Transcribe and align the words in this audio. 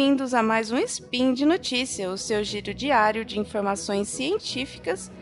bem-vindos 0.00 0.32
a 0.32 0.42
mais 0.42 0.72
um 0.72 0.78
Spin 0.78 1.34
de 1.34 1.44
Notícia, 1.44 2.08
o 2.08 2.16
seu 2.16 2.42
giro 2.42 2.72
diário 2.72 3.22
de 3.22 3.38
informações 3.38 4.08
científicas 4.08 5.12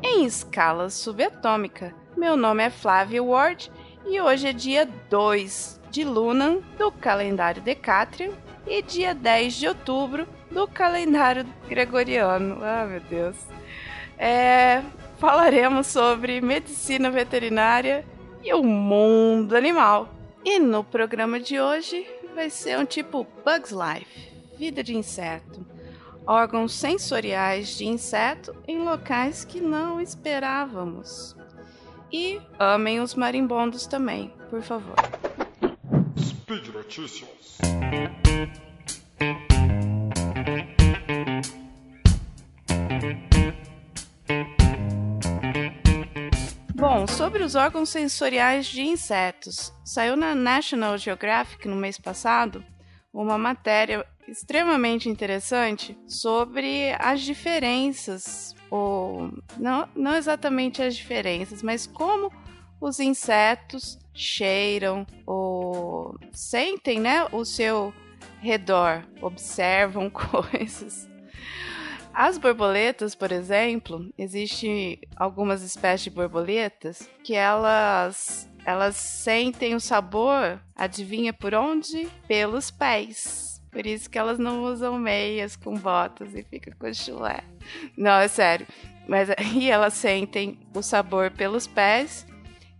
em 0.00 0.24
escala 0.24 0.90
subatômica. 0.90 1.92
Meu 2.16 2.36
nome 2.36 2.62
é 2.62 2.70
Flávio 2.70 3.26
Ward 3.26 3.68
e 4.06 4.20
hoje 4.20 4.46
é 4.46 4.52
dia 4.52 4.88
2 5.10 5.80
de 5.90 6.04
Lunan 6.04 6.58
do 6.78 6.92
calendário 6.92 7.60
Decatrian 7.60 8.30
e 8.64 8.80
dia 8.80 9.12
10 9.12 9.54
de 9.54 9.66
outubro 9.66 10.24
do 10.52 10.68
calendário 10.68 11.44
gregoriano. 11.68 12.60
Ah, 12.62 12.86
meu 12.88 13.00
Deus. 13.00 13.36
É, 14.16 14.84
falaremos 15.18 15.88
sobre 15.88 16.40
medicina 16.40 17.10
veterinária 17.10 18.06
e 18.44 18.54
o 18.54 18.62
mundo 18.62 19.56
animal. 19.56 20.08
E 20.44 20.60
no 20.60 20.84
programa 20.84 21.40
de 21.40 21.60
hoje 21.60 22.06
vai 22.38 22.50
ser 22.50 22.78
um 22.78 22.84
tipo 22.84 23.26
Bugs 23.44 23.72
Life, 23.72 24.30
vida 24.56 24.80
de 24.80 24.96
inseto, 24.96 25.66
órgãos 26.24 26.72
sensoriais 26.72 27.76
de 27.76 27.84
inseto 27.84 28.54
em 28.68 28.78
locais 28.78 29.44
que 29.44 29.60
não 29.60 30.00
esperávamos. 30.00 31.34
E 32.12 32.40
amem 32.56 33.00
os 33.00 33.16
marimbondos 33.16 33.88
também, 33.88 34.32
por 34.48 34.62
favor. 34.62 34.94
Speed 36.16 36.68
Notícias. 36.68 37.58
Sobre 47.38 47.44
os 47.44 47.54
órgãos 47.54 47.88
sensoriais 47.90 48.66
de 48.66 48.82
insetos, 48.82 49.72
saiu 49.84 50.16
na 50.16 50.34
National 50.34 50.98
Geographic 50.98 51.68
no 51.68 51.76
mês 51.76 51.96
passado 51.96 52.64
uma 53.14 53.38
matéria 53.38 54.04
extremamente 54.26 55.08
interessante 55.08 55.96
sobre 56.08 56.92
as 56.98 57.20
diferenças, 57.20 58.56
ou 58.68 59.30
não, 59.56 59.88
não 59.94 60.16
exatamente 60.16 60.82
as 60.82 60.96
diferenças, 60.96 61.62
mas 61.62 61.86
como 61.86 62.32
os 62.80 62.98
insetos 62.98 64.00
cheiram 64.12 65.06
ou 65.24 66.18
sentem 66.32 66.98
né, 66.98 67.24
o 67.30 67.44
seu 67.44 67.94
redor, 68.40 69.06
observam 69.22 70.10
coisas. 70.10 71.08
As 72.20 72.36
borboletas, 72.36 73.14
por 73.14 73.30
exemplo, 73.30 74.12
existem 74.18 74.98
algumas 75.14 75.62
espécies 75.62 76.02
de 76.02 76.10
borboletas 76.10 77.08
que 77.22 77.32
elas 77.32 78.50
elas 78.66 78.96
sentem 78.96 79.76
o 79.76 79.80
sabor, 79.80 80.60
adivinha 80.74 81.32
por 81.32 81.54
onde? 81.54 82.08
Pelos 82.26 82.72
pés. 82.72 83.62
Por 83.70 83.86
isso 83.86 84.10
que 84.10 84.18
elas 84.18 84.36
não 84.36 84.64
usam 84.64 84.98
meias 84.98 85.54
com 85.54 85.76
botas 85.76 86.34
e 86.34 86.42
fica 86.42 86.74
com 86.74 86.92
chulé. 86.92 87.38
Não, 87.96 88.18
é 88.18 88.26
sério. 88.26 88.66
Mas 89.06 89.30
aí 89.30 89.70
elas 89.70 89.94
sentem 89.94 90.58
o 90.74 90.82
sabor 90.82 91.30
pelos 91.30 91.68
pés 91.68 92.26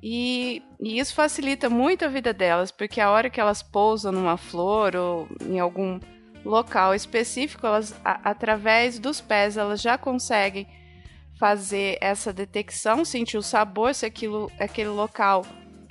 e, 0.03 0.65
e, 0.81 0.99
isso 0.99 1.15
facilita 1.15 1.71
muito 1.71 2.05
a 2.05 2.09
vida 2.09 2.33
delas, 2.33 2.73
porque 2.73 3.01
a 3.01 3.09
hora 3.09 3.31
que 3.31 3.41
elas 3.41 3.63
pousam 3.63 4.11
numa 4.11 4.37
flor 4.37 4.97
ou 4.97 5.29
em 5.47 5.61
algum 5.61 6.01
local 6.49 6.95
específico, 6.95 7.67
elas, 7.67 7.95
a, 8.05 8.31
através 8.31 8.99
dos 8.99 9.21
pés, 9.21 9.57
elas 9.57 9.81
já 9.81 9.99
conseguem 9.99 10.67
fazer 11.39 11.99
essa 12.01 12.33
detecção, 12.33 13.05
sentir 13.05 13.37
o 13.37 13.43
sabor, 13.43 13.95
se 13.95 14.07
aquilo, 14.07 14.51
aquele 14.59 14.89
local 14.89 15.45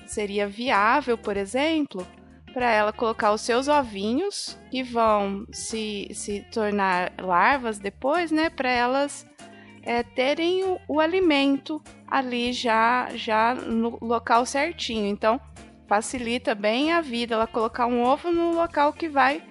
seria 0.05 0.47
viável, 0.47 1.17
por 1.17 1.37
exemplo, 1.37 2.05
para 2.53 2.71
ela 2.71 2.91
colocar 2.91 3.31
os 3.31 3.41
seus 3.41 3.67
ovinhos 3.67 4.57
que 4.71 4.83
vão 4.83 5.45
se, 5.51 6.09
se 6.13 6.41
tornar 6.51 7.13
larvas 7.19 7.77
depois, 7.77 8.31
né? 8.31 8.49
Para 8.49 8.69
elas 8.69 9.25
é, 9.83 10.01
terem 10.01 10.63
o, 10.63 10.79
o, 10.87 10.99
alimento 10.99 11.81
ali 12.07 12.51
já, 12.51 13.09
já 13.15 13.53
no 13.53 13.97
local 14.01 14.45
certinho. 14.45 15.05
Então, 15.05 15.39
facilita 15.87 16.55
bem 16.55 16.91
a 16.91 16.99
vida 16.99 17.35
ela 17.35 17.47
colocar 17.47 17.85
um 17.85 18.03
ovo 18.03 18.31
no 18.31 18.53
local 18.53 18.91
que 18.91 19.07
vai 19.07 19.41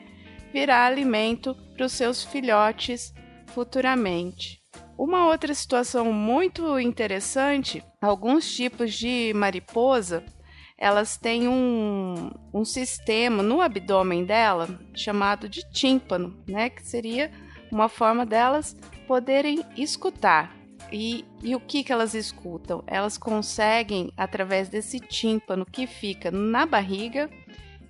virar 0.56 0.86
alimento 0.86 1.54
para 1.74 1.84
os 1.84 1.92
seus 1.92 2.24
filhotes 2.24 3.12
futuramente. 3.48 4.58
Uma 4.96 5.26
outra 5.26 5.52
situação 5.52 6.10
muito 6.10 6.80
interessante, 6.80 7.84
alguns 8.00 8.50
tipos 8.56 8.94
de 8.94 9.34
mariposa, 9.34 10.24
elas 10.78 11.18
têm 11.18 11.46
um, 11.46 12.30
um 12.54 12.64
sistema 12.64 13.42
no 13.42 13.60
abdômen 13.60 14.24
dela 14.24 14.66
chamado 14.94 15.46
de 15.46 15.60
tímpano, 15.70 16.42
né, 16.48 16.70
que 16.70 16.82
seria 16.82 17.30
uma 17.70 17.90
forma 17.90 18.24
delas 18.24 18.74
poderem 19.06 19.62
escutar. 19.76 20.56
E, 20.90 21.26
e 21.42 21.54
o 21.54 21.60
que, 21.60 21.84
que 21.84 21.92
elas 21.92 22.14
escutam? 22.14 22.82
Elas 22.86 23.18
conseguem, 23.18 24.10
através 24.16 24.70
desse 24.70 25.00
tímpano 25.00 25.66
que 25.66 25.86
fica 25.86 26.30
na 26.30 26.64
barriga, 26.64 27.28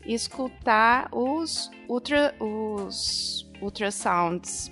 escutar 0.07 1.09
os, 1.13 1.71
ultra, 1.89 2.35
os 2.41 3.51
ultrasounds 3.61 4.71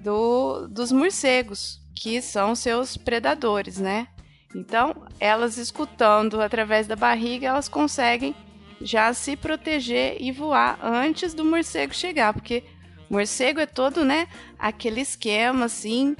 do, 0.00 0.66
dos 0.68 0.90
morcegos, 0.90 1.80
que 1.94 2.20
são 2.20 2.54
seus 2.54 2.96
predadores, 2.96 3.78
né? 3.78 4.08
Então, 4.54 5.06
elas 5.18 5.56
escutando 5.56 6.40
através 6.40 6.86
da 6.86 6.96
barriga, 6.96 7.48
elas 7.48 7.68
conseguem 7.68 8.34
já 8.80 9.14
se 9.14 9.36
proteger 9.36 10.16
e 10.20 10.32
voar 10.32 10.78
antes 10.82 11.32
do 11.32 11.44
morcego 11.44 11.94
chegar, 11.94 12.32
porque 12.34 12.64
morcego 13.08 13.60
é 13.60 13.66
todo, 13.66 14.04
né, 14.04 14.26
aquele 14.58 15.00
esquema 15.00 15.66
assim 15.66 16.16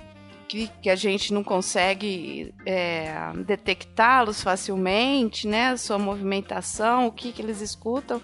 que, 0.53 0.69
que 0.83 0.91
a 0.91 0.95
gente 0.95 1.33
não 1.33 1.43
consegue 1.43 2.53
é, 2.67 3.15
detectá-los 3.47 4.43
facilmente, 4.43 5.49
né? 5.49 5.75
Sua 5.79 5.99
movimentação, 5.99 7.07
o 7.07 7.11
que, 7.11 7.33
que 7.33 7.41
eles 7.41 7.63
escutam 7.63 8.21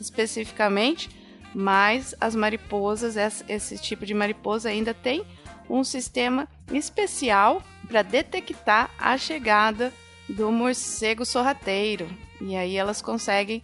especificamente, 0.00 1.10
mas 1.54 2.14
as 2.18 2.34
mariposas, 2.34 3.14
esse 3.46 3.76
tipo 3.76 4.06
de 4.06 4.14
mariposa 4.14 4.70
ainda 4.70 4.94
tem 4.94 5.22
um 5.68 5.84
sistema 5.84 6.48
especial 6.72 7.62
para 7.86 8.00
detectar 8.00 8.90
a 8.98 9.18
chegada 9.18 9.92
do 10.26 10.50
morcego 10.50 11.26
sorrateiro. 11.26 12.08
E 12.40 12.56
aí 12.56 12.74
elas 12.74 13.02
conseguem 13.02 13.60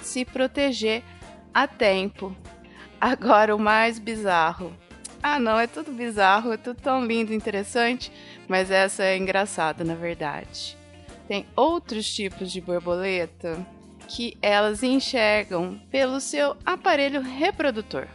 se 0.00 0.24
proteger 0.24 1.02
a 1.52 1.66
tempo. 1.66 2.32
Agora 3.00 3.56
o 3.56 3.58
mais 3.58 3.98
bizarro 3.98 4.72
ah, 5.28 5.40
não, 5.40 5.58
é 5.58 5.66
tudo 5.66 5.90
bizarro, 5.90 6.52
é 6.52 6.56
tudo 6.56 6.80
tão 6.80 7.04
lindo 7.04 7.32
e 7.32 7.36
interessante, 7.36 8.12
mas 8.46 8.70
essa 8.70 9.02
é 9.02 9.16
engraçada, 9.16 9.82
na 9.82 9.96
verdade. 9.96 10.78
Tem 11.26 11.44
outros 11.56 12.08
tipos 12.14 12.52
de 12.52 12.60
borboleta 12.60 13.66
que 14.06 14.38
elas 14.40 14.84
enxergam 14.84 15.80
pelo 15.90 16.20
seu 16.20 16.56
aparelho 16.64 17.20
reprodutor. 17.22 18.06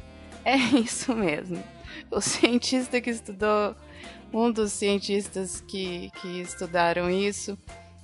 É 0.45 0.55
isso 0.79 1.13
mesmo. 1.13 1.61
O 2.09 2.21
cientista 2.21 3.01
que 3.01 3.09
estudou, 3.09 3.75
um 4.33 4.49
dos 4.49 4.71
cientistas 4.71 5.59
que, 5.59 6.09
que 6.21 6.39
estudaram 6.39 7.09
isso, 7.09 7.57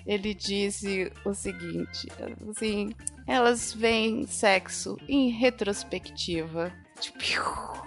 ele 0.06 0.34
disse 0.34 1.14
o 1.24 1.34
seguinte: 1.34 2.10
assim, 2.52 2.90
elas 3.26 3.72
veem 3.72 4.28
sexo 4.28 4.98
em 5.08 5.30
retrospectiva. 5.30 6.74
Tipo, 7.00 7.87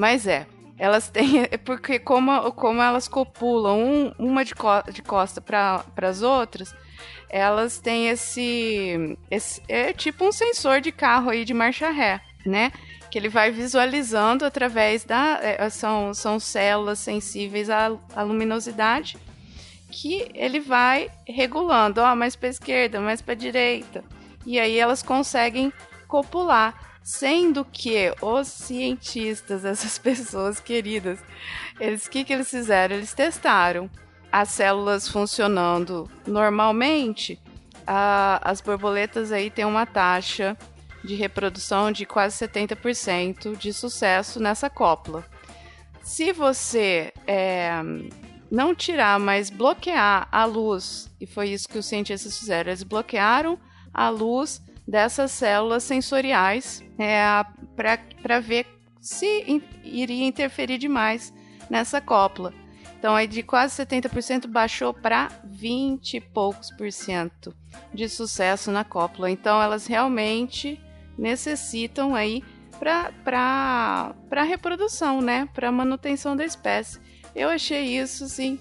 mas 0.00 0.26
é, 0.26 0.46
elas 0.78 1.10
têm. 1.10 1.46
É 1.52 1.58
porque 1.58 1.98
como, 1.98 2.50
como 2.52 2.80
elas 2.80 3.06
copulam 3.06 3.78
um, 3.78 4.12
uma 4.18 4.42
de, 4.42 4.54
co, 4.54 4.82
de 4.90 5.02
costa 5.02 5.42
para 5.42 5.84
as 6.08 6.22
outras, 6.22 6.74
elas 7.28 7.78
têm 7.78 8.08
esse, 8.08 9.18
esse. 9.30 9.62
É 9.68 9.92
tipo 9.92 10.24
um 10.24 10.32
sensor 10.32 10.80
de 10.80 10.90
carro 10.90 11.28
aí 11.28 11.44
de 11.44 11.52
marcha 11.52 11.90
ré, 11.90 12.18
né? 12.46 12.72
Que 13.10 13.18
ele 13.18 13.28
vai 13.28 13.50
visualizando 13.50 14.46
através 14.46 15.04
da. 15.04 15.38
É, 15.42 15.68
são, 15.68 16.14
são 16.14 16.40
células 16.40 16.98
sensíveis 16.98 17.68
à, 17.68 17.94
à 18.16 18.22
luminosidade 18.22 19.18
que 19.90 20.30
ele 20.34 20.60
vai 20.60 21.10
regulando, 21.28 22.00
ó, 22.00 22.14
mais 22.14 22.36
para 22.36 22.48
esquerda, 22.48 23.00
mais 23.00 23.20
para 23.20 23.34
direita. 23.34 24.02
E 24.46 24.58
aí 24.58 24.78
elas 24.78 25.02
conseguem 25.02 25.70
copular 26.08 26.89
sendo 27.10 27.64
que 27.64 28.14
os 28.22 28.46
cientistas, 28.46 29.64
essas 29.64 29.98
pessoas 29.98 30.60
queridas, 30.60 31.18
eles 31.80 32.06
que 32.06 32.24
que 32.24 32.32
eles 32.32 32.48
fizeram? 32.48 32.94
Eles 32.94 33.12
testaram 33.12 33.90
as 34.30 34.50
células 34.50 35.08
funcionando 35.08 36.08
normalmente. 36.24 37.40
As 37.84 38.60
borboletas 38.60 39.32
aí 39.32 39.50
têm 39.50 39.64
uma 39.64 39.84
taxa 39.84 40.56
de 41.02 41.16
reprodução 41.16 41.90
de 41.90 42.06
quase 42.06 42.46
70% 42.46 43.56
de 43.56 43.72
sucesso 43.72 44.38
nessa 44.38 44.70
cópula. 44.70 45.24
Se 46.04 46.32
você 46.32 47.12
é, 47.26 47.80
não 48.48 48.72
tirar, 48.72 49.18
mas 49.18 49.50
bloquear 49.50 50.28
a 50.30 50.44
luz, 50.44 51.10
e 51.20 51.26
foi 51.26 51.48
isso 51.48 51.68
que 51.68 51.78
os 51.78 51.86
cientistas 51.86 52.38
fizeram, 52.38 52.70
eles 52.70 52.84
bloquearam 52.84 53.58
a 53.92 54.08
luz 54.08 54.62
dessas 54.90 55.30
células 55.30 55.84
sensoriais 55.84 56.84
é, 56.98 57.22
para 58.20 58.40
ver 58.40 58.66
se 59.00 59.62
iria 59.84 60.26
interferir 60.26 60.78
demais 60.78 61.32
nessa 61.70 62.00
cópula. 62.00 62.52
Então, 62.98 63.14
aí 63.14 63.26
de 63.26 63.42
quase 63.42 63.82
70% 63.82 64.48
baixou 64.48 64.92
para 64.92 65.30
20 65.44 66.16
e 66.16 66.20
poucos 66.20 66.70
por 66.72 66.92
cento 66.92 67.54
de 67.94 68.08
sucesso 68.08 68.70
na 68.72 68.84
cópula. 68.84 69.30
Então, 69.30 69.62
elas 69.62 69.86
realmente 69.86 70.78
necessitam 71.16 72.14
aí 72.14 72.42
para 72.78 74.42
reprodução, 74.42 75.22
né? 75.22 75.48
Para 75.54 75.70
manutenção 75.70 76.36
da 76.36 76.44
espécie. 76.44 77.00
Eu 77.34 77.48
achei 77.48 77.96
isso, 77.96 78.28
sim, 78.28 78.58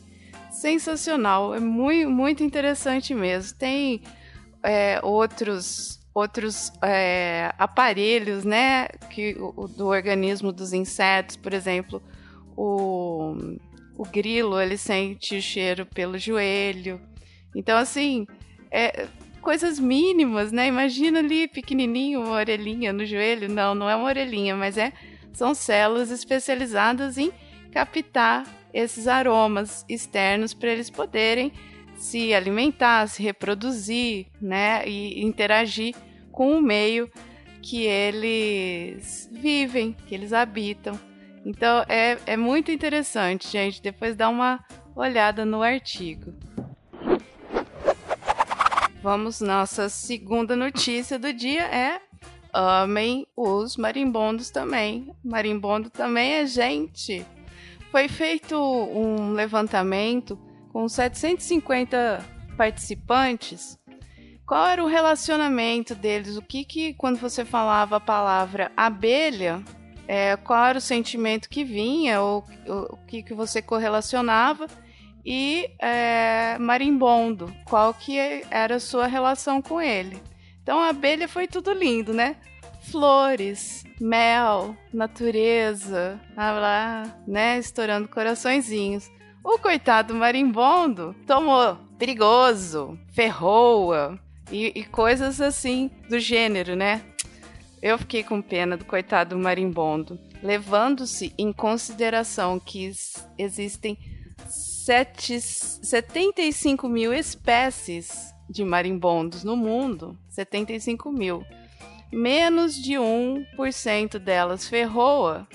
sensacional. 0.51 1.55
É 1.55 1.59
muito, 1.59 2.09
muito 2.09 2.43
interessante 2.43 3.13
mesmo. 3.13 3.57
Tem 3.57 4.01
é, 4.63 5.01
outros 5.03 5.98
outros 6.19 6.71
é, 6.81 7.53
aparelhos, 7.57 8.43
né, 8.43 8.87
que 9.09 9.35
o, 9.39 9.67
do 9.67 9.87
organismo 9.87 10.51
dos 10.51 10.73
insetos, 10.73 11.35
por 11.35 11.53
exemplo, 11.53 12.01
o, 12.55 13.35
o 13.97 14.03
grilo 14.03 14.59
ele 14.59 14.77
sente 14.77 15.37
o 15.37 15.41
cheiro 15.41 15.85
pelo 15.85 16.17
joelho. 16.17 17.01
Então 17.55 17.77
assim, 17.77 18.27
é, 18.69 19.07
coisas 19.41 19.79
mínimas, 19.79 20.51
né? 20.51 20.67
Imagina 20.67 21.19
ali 21.19 21.47
pequenininho 21.47 22.21
uma 22.21 22.35
orelhinha 22.35 22.93
no 22.93 23.05
joelho. 23.05 23.49
Não, 23.49 23.73
não 23.73 23.89
é 23.89 23.95
uma 23.95 24.05
orelhinha, 24.05 24.55
mas 24.55 24.77
é 24.77 24.93
são 25.33 25.53
células 25.53 26.11
especializadas 26.11 27.17
em 27.17 27.31
captar 27.71 28.43
esses 28.73 29.07
aromas 29.07 29.85
externos 29.87 30.53
para 30.53 30.69
eles 30.69 30.89
poderem 30.89 31.51
se 31.95 32.33
alimentar, 32.33 33.07
se 33.07 33.21
reproduzir, 33.21 34.27
né, 34.41 34.87
e 34.87 35.23
interagir 35.23 35.93
com 36.39 36.57
o 36.57 36.61
meio 36.61 37.11
que 37.61 37.83
eles 37.83 39.29
vivem, 39.29 39.91
que 40.07 40.15
eles 40.15 40.31
habitam. 40.31 40.97
Então 41.45 41.83
é, 41.89 42.17
é 42.25 42.37
muito 42.37 42.71
interessante, 42.71 43.49
gente. 43.49 43.81
Depois 43.81 44.15
dá 44.15 44.29
uma 44.29 44.63
olhada 44.95 45.43
no 45.43 45.61
artigo. 45.61 46.33
Vamos, 49.03 49.41
nossa 49.41 49.89
segunda 49.89 50.55
notícia 50.55 51.19
do 51.19 51.33
dia 51.33 51.63
é 51.63 51.99
amem 52.53 53.27
os 53.35 53.75
marimbondos 53.75 54.49
também. 54.49 55.13
Marimbondo 55.21 55.89
também 55.89 56.35
é 56.35 56.45
gente. 56.45 57.25
Foi 57.91 58.07
feito 58.07 58.55
um 58.55 59.33
levantamento 59.33 60.39
com 60.71 60.87
750 60.87 62.23
participantes 62.55 63.78
qual 64.49 64.65
era 64.65 64.83
o 64.83 64.87
relacionamento 64.87 65.93
deles? 65.93 66.35
O 66.35 66.41
que 66.41 66.65
que, 66.65 66.95
quando 66.95 67.19
você 67.19 67.45
falava 67.45 67.97
a 67.97 67.99
palavra 67.99 68.71
abelha, 68.75 69.63
é, 70.07 70.35
qual 70.37 70.65
era 70.65 70.79
o 70.79 70.81
sentimento 70.81 71.47
que 71.47 71.63
vinha, 71.63 72.19
ou, 72.19 72.43
ou 72.67 72.85
o 72.93 72.97
que 73.05 73.21
que 73.21 73.35
você 73.35 73.61
correlacionava? 73.61 74.65
E 75.23 75.69
é, 75.77 76.57
marimbondo, 76.57 77.53
qual 77.63 77.93
que 77.93 78.17
era 78.49 78.77
a 78.77 78.79
sua 78.79 79.05
relação 79.05 79.61
com 79.61 79.79
ele? 79.79 80.19
Então 80.63 80.79
a 80.79 80.89
abelha 80.89 81.27
foi 81.27 81.45
tudo 81.47 81.71
lindo, 81.71 82.11
né? 82.11 82.35
Flores, 82.89 83.83
mel, 84.01 84.75
natureza, 84.91 86.19
lá, 86.35 87.03
né? 87.27 87.59
Estourando 87.59 88.07
coraçõezinhos. 88.07 89.11
O 89.43 89.59
coitado 89.59 90.15
marimbondo 90.15 91.15
tomou 91.27 91.77
perigoso, 91.99 92.97
ferroa, 93.13 94.19
e, 94.51 94.71
e 94.75 94.83
coisas 94.83 95.39
assim 95.39 95.89
do 96.09 96.19
gênero, 96.19 96.75
né? 96.75 97.01
Eu 97.81 97.97
fiquei 97.97 98.23
com 98.23 98.41
pena 98.41 98.75
do 98.75 98.83
coitado 98.83 99.37
marimbondo, 99.37 100.19
levando-se 100.43 101.33
em 101.37 101.53
consideração 101.53 102.59
que 102.59 102.91
existem 103.37 103.97
sete, 104.47 105.39
75 105.39 106.89
mil 106.89 107.13
espécies 107.13 108.33
de 108.49 108.65
marimbondos 108.65 109.43
no 109.43 109.55
mundo, 109.55 110.17
75 110.29 111.11
mil. 111.11 111.45
Menos 112.11 112.75
de 112.75 112.93
1% 112.93 114.17
delas 114.17 114.67
ferroa. 114.67 115.47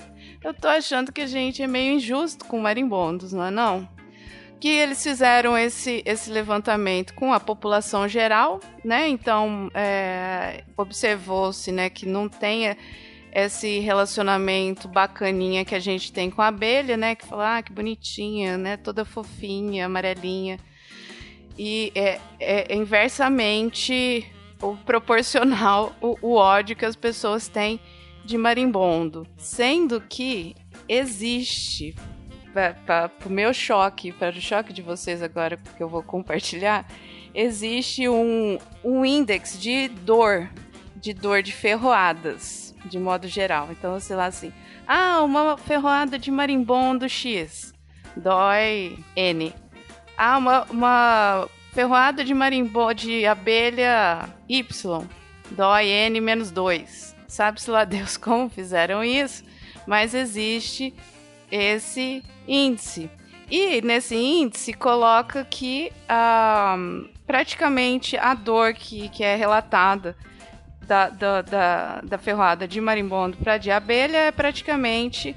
Eu 0.42 0.54
tô 0.54 0.68
achando 0.68 1.12
que 1.12 1.22
a 1.22 1.26
gente 1.26 1.62
é 1.62 1.66
meio 1.66 1.94
injusto 1.94 2.44
com 2.44 2.60
marimbondos, 2.60 3.32
não 3.32 3.44
é 3.44 3.50
não? 3.50 3.88
Que 4.64 4.70
eles 4.70 5.02
fizeram 5.02 5.58
esse, 5.58 6.02
esse 6.06 6.30
levantamento 6.30 7.12
com 7.12 7.34
a 7.34 7.38
população 7.38 8.08
geral, 8.08 8.60
né? 8.82 9.06
Então 9.06 9.70
é, 9.74 10.64
observou-se, 10.74 11.70
né, 11.70 11.90
que 11.90 12.06
não 12.06 12.30
tenha 12.30 12.74
esse 13.30 13.80
relacionamento 13.80 14.88
bacaninha 14.88 15.66
que 15.66 15.74
a 15.74 15.78
gente 15.78 16.10
tem 16.10 16.30
com 16.30 16.40
a 16.40 16.46
abelha, 16.46 16.96
né? 16.96 17.14
Que 17.14 17.26
fala, 17.26 17.58
ah, 17.58 17.62
que 17.62 17.70
bonitinha, 17.74 18.56
né? 18.56 18.78
Toda 18.78 19.04
fofinha, 19.04 19.84
amarelinha. 19.84 20.58
E 21.58 21.92
é, 21.94 22.18
é 22.40 22.74
inversamente 22.74 24.24
o 24.62 24.78
proporcional 24.78 25.94
o, 26.00 26.16
o 26.22 26.36
ódio 26.36 26.74
que 26.74 26.86
as 26.86 26.96
pessoas 26.96 27.48
têm 27.48 27.78
de 28.24 28.38
marimbondo, 28.38 29.26
sendo 29.36 30.00
que 30.00 30.56
existe 30.88 31.94
para 32.54 33.10
o 33.26 33.30
meu 33.30 33.52
choque, 33.52 34.12
para 34.12 34.36
o 34.36 34.40
choque 34.40 34.72
de 34.72 34.80
vocês 34.80 35.22
agora 35.22 35.56
que 35.56 35.82
eu 35.82 35.88
vou 35.88 36.02
compartilhar, 36.02 36.86
existe 37.34 38.08
um, 38.08 38.58
um 38.84 39.04
índice 39.04 39.58
de 39.58 39.88
dor, 39.88 40.48
de 40.94 41.12
dor 41.12 41.42
de 41.42 41.52
ferroadas, 41.52 42.74
de 42.84 42.98
modo 42.98 43.26
geral. 43.26 43.68
Então, 43.72 43.98
sei 43.98 44.14
lá 44.14 44.26
assim, 44.26 44.52
ah, 44.86 45.22
uma 45.22 45.58
ferroada 45.58 46.18
de 46.18 46.30
marimbondo 46.30 47.08
X, 47.08 47.74
dói 48.16 48.98
N. 49.16 49.52
Ah, 50.16 50.38
uma, 50.38 50.62
uma 50.70 51.48
ferroada 51.72 52.24
de 52.24 52.32
marimbondo 52.32 52.94
de 52.94 53.26
abelha 53.26 54.28
Y, 54.48 55.08
dói 55.50 55.88
N 55.88 56.20
menos 56.20 56.52
2. 56.52 57.16
Sabe-se 57.26 57.68
lá 57.68 57.84
Deus 57.84 58.16
como 58.18 58.48
fizeram 58.48 59.02
isso, 59.02 59.42
mas 59.86 60.14
existe 60.14 60.94
esse 61.50 62.22
índice. 62.46 63.10
E 63.50 63.82
nesse 63.82 64.16
índice 64.16 64.72
coloca 64.72 65.44
que 65.44 65.92
uh, 66.04 67.08
praticamente 67.26 68.16
a 68.16 68.34
dor 68.34 68.74
que, 68.74 69.08
que 69.10 69.22
é 69.22 69.36
relatada 69.36 70.16
da, 70.86 71.08
da, 71.08 71.42
da, 71.42 72.00
da 72.02 72.18
ferroada 72.18 72.66
de 72.68 72.80
marimbondo 72.80 73.36
para 73.38 73.58
de 73.58 73.70
abelha 73.70 74.18
é 74.18 74.32
praticamente 74.32 75.36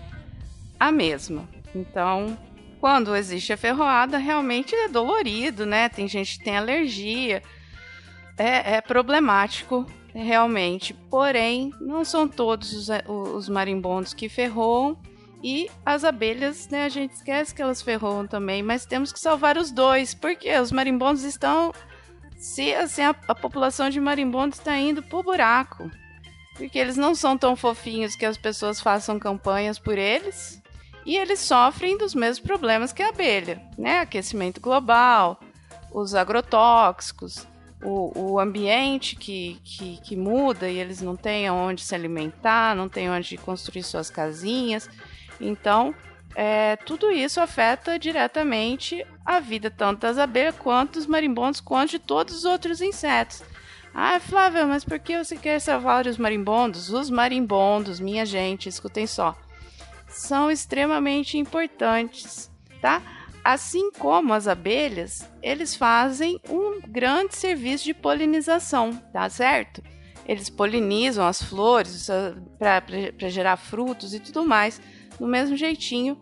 a 0.79 0.91
mesma. 0.91 1.47
Então, 1.73 2.37
quando 2.79 3.15
existe 3.15 3.51
a 3.51 3.57
ferroada, 3.57 4.17
realmente 4.17 4.75
é 4.75 4.87
dolorido, 4.87 5.65
né? 5.65 5.89
Tem 5.89 6.07
gente 6.07 6.37
que 6.37 6.43
tem 6.43 6.57
alergia. 6.57 7.41
É, 8.37 8.75
é 8.75 8.81
problemático, 8.81 9.85
realmente. 10.13 10.93
Porém, 10.93 11.73
não 11.81 12.05
são 12.05 12.27
todos 12.27 12.73
os, 12.73 12.89
os 13.07 13.49
marimbondos 13.49 14.13
que 14.13 14.29
ferroam. 14.29 14.97
E 15.43 15.69
as 15.85 16.03
abelhas, 16.03 16.67
né? 16.69 16.85
A 16.85 16.89
gente 16.89 17.11
esquece 17.11 17.53
que 17.53 17.61
elas 17.61 17.81
ferroam 17.81 18.25
também, 18.25 18.63
mas 18.63 18.85
temos 18.85 19.13
que 19.13 19.19
salvar 19.19 19.57
os 19.57 19.71
dois, 19.71 20.13
porque 20.13 20.57
os 20.59 20.71
marimbondos 20.71 21.23
estão. 21.23 21.73
Se 22.37 22.73
assim, 22.73 23.03
a, 23.03 23.15
a 23.27 23.35
população 23.35 23.89
de 23.89 23.99
marimbondos 23.99 24.59
está 24.59 24.77
indo 24.77 25.03
pro 25.03 25.23
buraco. 25.23 25.89
Porque 26.55 26.79
eles 26.79 26.97
não 26.97 27.13
são 27.13 27.37
tão 27.37 27.55
fofinhos 27.55 28.15
que 28.15 28.25
as 28.25 28.37
pessoas 28.37 28.81
façam 28.81 29.19
campanhas 29.19 29.77
por 29.77 29.97
eles. 29.97 30.61
E 31.05 31.15
eles 31.15 31.39
sofrem 31.39 31.97
dos 31.97 32.13
mesmos 32.13 32.39
problemas 32.39 32.91
que 32.91 33.01
a 33.01 33.09
abelha, 33.09 33.61
né? 33.77 33.99
Aquecimento 33.99 34.59
global, 34.59 35.39
os 35.93 36.13
agrotóxicos, 36.13 37.47
o, 37.81 38.33
o 38.33 38.39
ambiente 38.39 39.15
que, 39.15 39.59
que, 39.63 39.97
que 40.01 40.15
muda 40.15 40.69
e 40.69 40.77
eles 40.77 41.01
não 41.01 41.15
têm 41.15 41.49
onde 41.49 41.81
se 41.81 41.95
alimentar, 41.95 42.75
não 42.75 42.89
têm 42.89 43.09
onde 43.09 43.37
construir 43.37 43.83
suas 43.83 44.09
casinhas. 44.09 44.89
Então, 45.39 45.93
é, 46.35 46.75
tudo 46.75 47.11
isso 47.11 47.41
afeta 47.41 47.97
diretamente 47.97 49.05
a 49.25 49.39
vida 49.39 49.71
tanto 49.71 50.01
das 50.01 50.17
abelhas 50.17 50.55
quanto 50.55 50.93
dos 50.93 51.07
marimbondos, 51.07 51.59
quanto 51.59 51.91
de 51.91 51.99
todos 51.99 52.35
os 52.35 52.45
outros 52.45 52.81
insetos. 52.81 53.43
Ah, 53.93 54.19
Flávia, 54.19 54.67
mas 54.67 54.85
por 54.85 54.99
que 54.99 55.17
você 55.17 55.35
quer 55.35 55.59
salvar 55.59 56.05
os 56.05 56.17
marimbondos? 56.17 56.91
Os 56.91 57.09
marimbondos, 57.09 57.99
minha 57.99 58.25
gente, 58.25 58.69
escutem 58.69 59.07
só, 59.07 59.35
são 60.07 60.51
extremamente 60.51 61.37
importantes, 61.37 62.51
tá? 62.79 63.01
Assim 63.43 63.91
como 63.93 64.33
as 64.33 64.47
abelhas, 64.47 65.27
eles 65.41 65.75
fazem 65.75 66.39
um 66.47 66.81
grande 66.87 67.35
serviço 67.35 67.85
de 67.85 67.93
polinização, 67.95 68.93
tá 69.11 69.27
certo? 69.29 69.81
Eles 70.27 70.49
polinizam 70.49 71.25
as 71.25 71.41
flores 71.41 72.07
para 72.59 73.29
gerar 73.29 73.57
frutos 73.57 74.13
e 74.13 74.19
tudo 74.19 74.45
mais 74.45 74.79
do 75.19 75.27
mesmo 75.27 75.55
jeitinho 75.55 76.17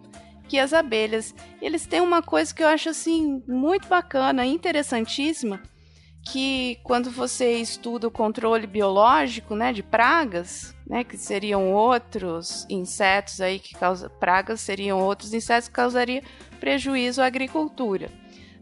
que 0.48 0.60
as 0.60 0.74
abelhas. 0.74 1.34
Eles 1.62 1.86
têm 1.86 2.02
uma 2.02 2.22
coisa 2.22 2.54
que 2.54 2.64
eu 2.64 2.68
acho 2.68 2.90
assim 2.90 3.44
muito 3.48 3.88
bacana, 3.88 4.46
interessantíssima, 4.46 5.62
que 6.32 6.80
quando 6.84 7.12
você 7.12 7.58
estuda 7.58 8.08
o 8.08 8.12
controle 8.12 8.66
biológico, 8.66 9.56
né, 9.56 9.72
de 9.72 9.84
pragas, 9.84 10.76
né, 10.88 11.04
que 11.04 11.18
seriam 11.18 11.74
outros 11.74 12.66
insetos 12.70 13.42
aí 13.42 13.60
que 13.60 13.76
causam 13.76 14.10
pragas, 14.20 14.62
seriam 14.62 15.00
outros 15.00 15.34
insetos 15.34 15.68
que 15.68 15.76
causariam 15.76 16.24
prejuízo 16.60 17.22
à 17.22 17.26
agricultura. 17.26 18.10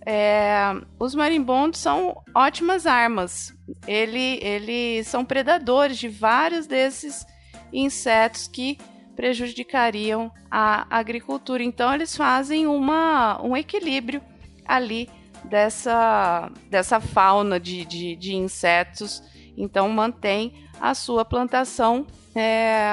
É, 0.05 0.73
os 0.99 1.15
marimbondos 1.15 1.79
são 1.79 2.21
ótimas 2.35 2.85
armas. 2.85 3.53
Ele, 3.87 4.37
eles 4.41 5.07
são 5.07 5.23
predadores 5.23 5.97
de 5.97 6.09
vários 6.09 6.67
desses 6.67 7.25
insetos 7.71 8.47
que 8.47 8.77
prejudicariam 9.15 10.31
a 10.49 10.85
agricultura. 10.89 11.63
Então, 11.63 11.93
eles 11.93 12.15
fazem 12.15 12.67
uma, 12.67 13.41
um 13.41 13.55
equilíbrio 13.55 14.21
ali 14.65 15.09
dessa, 15.43 16.51
dessa 16.69 16.99
fauna 16.99 17.59
de, 17.59 17.85
de, 17.85 18.15
de 18.15 18.35
insetos. 18.35 19.23
Então, 19.57 19.87
mantém 19.89 20.67
a 20.79 20.93
sua 20.93 21.23
plantação 21.23 22.05
é, 22.35 22.91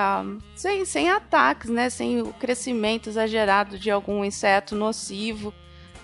sem, 0.55 0.85
sem 0.85 1.11
ataques, 1.11 1.71
né? 1.71 1.89
sem 1.89 2.21
o 2.21 2.33
crescimento 2.35 3.09
exagerado 3.09 3.79
de 3.79 3.91
algum 3.91 4.25
inseto 4.25 4.77
nocivo 4.77 5.53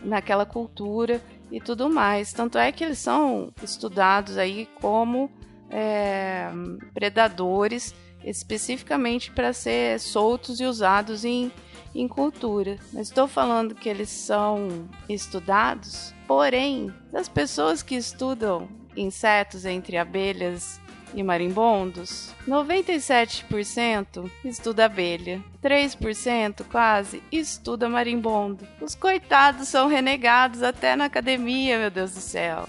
naquela 0.03 0.47
cultura 0.47 1.23
e 1.51 1.61
tudo 1.61 1.91
mais. 1.91 2.33
Tanto 2.33 2.59
é 2.59 2.73
que 2.73 2.83
eles 2.83 2.99
são 2.99 3.53
estudados 3.63 4.39
aí 4.39 4.69
como 4.81 5.31
é, 5.71 6.49
predadores 6.95 7.95
especificamente 8.27 9.31
para 9.31 9.53
ser 9.53 10.01
soltos 10.01 10.61
e 10.61 10.65
usados 10.65 11.25
em, 11.25 11.51
em 11.95 12.09
cultura. 12.09 12.77
Mas 12.93 13.09
estou 13.09 13.29
falando 13.29 13.75
que 13.75 13.89
eles 13.89 14.11
são 14.11 14.89
estudados, 15.09 16.13
porém, 16.27 16.93
das 17.13 17.29
pessoas 17.29 17.83
que 17.83 17.95
estudam 17.95 18.69
insetos 18.97 19.65
entre 19.65 19.97
abelhas 19.97 20.81
e 21.15 21.23
marimbondos, 21.23 22.35
97% 22.47 24.31
estuda 24.45 24.87
abelha, 24.87 25.43
3% 25.63 26.65
quase 26.71 27.23
estuda 27.31 27.89
marimbondo. 27.89 28.67
Os 28.81 28.95
coitados 28.95 29.69
são 29.69 29.89
renegados 29.89 30.63
até 30.63 30.97
na 30.97 31.05
academia, 31.07 31.79
meu 31.79 31.91
Deus 31.91 32.13
do 32.13 32.21
céu. 32.21 32.69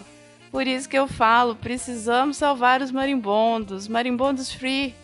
Por 0.51 0.65
isso 0.65 0.87
que 0.87 0.97
eu 0.97 1.07
falo, 1.07 1.55
precisamos 1.55 2.37
salvar 2.37 2.81
os 2.81 2.91
marimbondos, 2.91 3.87
marimbondos 3.87 4.51
free, 4.51 4.95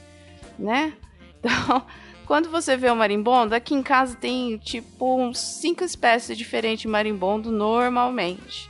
né? 0.58 0.94
Então, 1.46 1.86
quando 2.26 2.50
você 2.50 2.78
vê 2.78 2.90
o 2.90 2.96
marimbondo, 2.96 3.54
aqui 3.54 3.74
em 3.74 3.84
casa 3.84 4.16
tem 4.16 4.58
tipo 4.58 5.18
uns 5.18 5.38
cinco 5.38 5.84
espécies 5.84 6.38
diferentes 6.38 6.84
de 6.84 6.88
marimbondo 6.88 7.52
normalmente. 7.52 8.70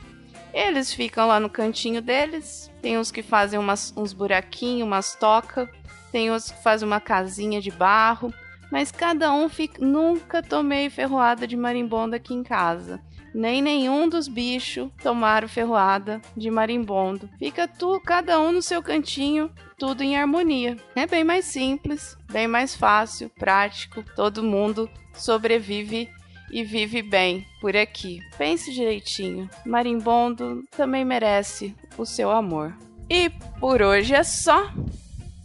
Eles 0.52 0.92
ficam 0.92 1.28
lá 1.28 1.38
no 1.38 1.48
cantinho 1.48 2.02
deles, 2.02 2.68
tem 2.82 2.98
uns 2.98 3.10
que 3.10 3.22
fazem 3.22 3.58
umas, 3.58 3.94
uns 3.96 4.12
buraquinhos, 4.12 4.86
umas 4.86 5.14
tocas. 5.14 5.68
Tem 6.12 6.30
uns 6.30 6.50
que 6.50 6.62
fazem 6.62 6.86
uma 6.86 7.00
casinha 7.00 7.60
de 7.60 7.70
barro. 7.70 8.32
Mas 8.70 8.90
cada 8.90 9.32
um 9.32 9.48
fica. 9.48 9.84
Nunca 9.84 10.42
tomei 10.42 10.90
ferroada 10.90 11.46
de 11.46 11.56
marimbondo 11.56 12.14
aqui 12.14 12.34
em 12.34 12.42
casa. 12.42 13.00
Nem 13.34 13.60
nenhum 13.60 14.08
dos 14.08 14.28
bichos 14.28 14.88
tomaram 15.02 15.48
ferroada 15.48 16.22
de 16.36 16.50
marimbondo. 16.50 17.28
Fica 17.38 17.66
tu, 17.66 18.00
cada 18.00 18.40
um 18.40 18.52
no 18.52 18.62
seu 18.62 18.80
cantinho, 18.80 19.50
tudo 19.76 20.04
em 20.04 20.16
harmonia. 20.16 20.76
É 20.94 21.04
bem 21.04 21.24
mais 21.24 21.46
simples, 21.46 22.16
bem 22.30 22.46
mais 22.46 22.76
fácil, 22.76 23.28
prático. 23.30 24.04
Todo 24.14 24.42
mundo 24.42 24.88
sobrevive 25.12 26.08
e 26.50 26.62
vive 26.62 27.02
bem 27.02 27.44
por 27.60 27.76
aqui. 27.76 28.20
Pense 28.38 28.72
direitinho. 28.72 29.50
Marimbondo 29.66 30.62
também 30.70 31.04
merece 31.04 31.74
o 31.98 32.06
seu 32.06 32.30
amor. 32.30 32.72
E 33.10 33.28
por 33.58 33.82
hoje 33.82 34.14
é 34.14 34.22
só. 34.22 34.72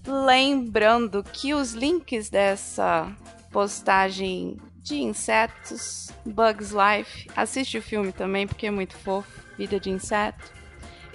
Lembrando 0.06 1.24
que 1.24 1.54
os 1.54 1.74
links 1.74 2.30
dessa 2.30 3.12
postagem 3.52 4.58
de 4.82 5.02
insetos, 5.02 6.10
Bugs 6.26 6.72
Life, 6.72 7.30
assiste 7.36 7.78
o 7.78 7.82
filme 7.82 8.12
também 8.12 8.48
porque 8.48 8.68
é 8.68 8.72
muito 8.72 8.96
fofo, 8.98 9.30
Vida 9.58 9.80
de 9.80 9.90
Inseto, 9.90 10.52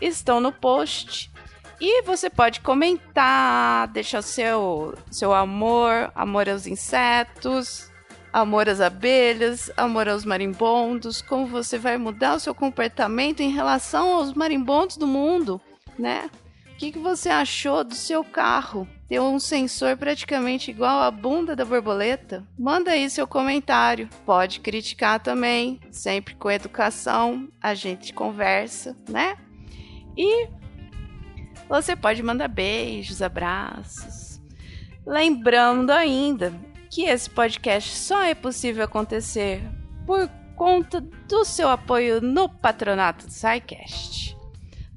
estão 0.00 0.40
no 0.40 0.52
post. 0.52 1.32
E 1.80 2.02
você 2.02 2.30
pode 2.30 2.60
comentar, 2.60 3.88
deixar 3.88 4.22
seu, 4.22 4.96
seu 5.10 5.32
amor, 5.34 6.10
amor 6.14 6.48
aos 6.48 6.66
insetos, 6.66 7.90
amor 8.32 8.68
às 8.68 8.80
abelhas, 8.80 9.70
amor 9.76 10.08
aos 10.08 10.24
marimbondos, 10.24 11.20
como 11.20 11.46
você 11.46 11.78
vai 11.78 11.96
mudar 11.96 12.36
o 12.36 12.40
seu 12.40 12.54
comportamento 12.54 13.40
em 13.40 13.50
relação 13.50 14.14
aos 14.14 14.34
marimbondos 14.34 14.96
do 14.96 15.06
mundo, 15.06 15.60
né? 15.98 16.30
O 16.74 16.76
que, 16.76 16.90
que 16.90 16.98
você 16.98 17.28
achou 17.28 17.84
do 17.84 17.94
seu 17.94 18.24
carro? 18.24 18.88
Ter 19.06 19.20
um 19.20 19.38
sensor 19.38 19.96
praticamente 19.96 20.72
igual 20.72 21.02
à 21.02 21.10
bunda 21.10 21.54
da 21.54 21.64
borboleta? 21.64 22.44
Manda 22.58 22.90
aí 22.90 23.08
seu 23.08 23.28
comentário. 23.28 24.10
Pode 24.26 24.58
criticar 24.58 25.20
também, 25.20 25.78
sempre 25.92 26.34
com 26.34 26.50
educação, 26.50 27.48
a 27.62 27.74
gente 27.74 28.12
conversa, 28.12 28.96
né? 29.08 29.36
E 30.16 30.48
você 31.68 31.94
pode 31.94 32.20
mandar 32.24 32.48
beijos, 32.48 33.22
abraços. 33.22 34.42
Lembrando 35.06 35.90
ainda 35.90 36.52
que 36.90 37.04
esse 37.04 37.30
podcast 37.30 37.96
só 37.96 38.20
é 38.24 38.34
possível 38.34 38.82
acontecer 38.82 39.62
por 40.04 40.28
conta 40.56 41.00
do 41.00 41.44
seu 41.44 41.68
apoio 41.68 42.20
no 42.20 42.48
patronato 42.48 43.26
do 43.26 43.32
SciCast, 43.32 44.36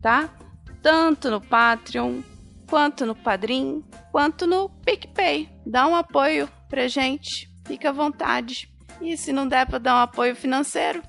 tá? 0.02 0.34
Tanto 0.82 1.30
no 1.30 1.42
Patreon, 1.42 2.22
quanto 2.70 3.06
no 3.06 3.16
Padrim, 3.16 3.84
quanto 4.12 4.46
no 4.46 4.70
PicPay. 4.70 5.50
Dá 5.66 5.88
um 5.88 5.96
apoio 5.96 6.50
pra 6.70 6.88
gente, 6.88 7.50
fica 7.66 7.90
à 7.90 7.94
vontade. 7.94 8.70
E 9.02 9.16
se 9.16 9.32
não 9.32 9.48
der 9.48 9.66
para 9.66 9.78
dar 9.80 9.96
um 9.96 10.02
apoio 10.02 10.36
financeiro, 10.36 11.02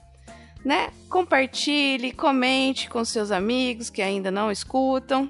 né? 0.65 0.91
Compartilhe, 1.09 2.13
comente 2.13 2.89
com 2.89 3.05
seus 3.05 3.31
amigos 3.31 3.91
que 3.91 4.03
ainda 4.03 4.31
não 4.31 4.51
escutam. 4.51 5.29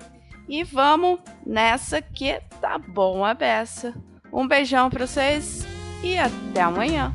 E 0.48 0.64
vamos 0.64 1.20
nessa 1.46 2.00
que 2.00 2.40
tá 2.60 2.78
bom 2.78 3.24
a 3.24 3.34
beça. 3.34 3.94
Um 4.32 4.46
beijão 4.46 4.88
para 4.90 5.06
vocês 5.06 5.66
e 6.02 6.18
até 6.18 6.62
amanhã. 6.62 7.14